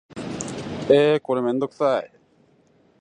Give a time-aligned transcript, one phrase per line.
[0.89, 2.11] えーこれめんどくさい